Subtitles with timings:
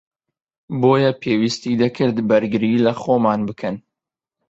[0.81, 3.75] بۆیە پێویستی دەکرد بەرگری لەخۆمان بکەن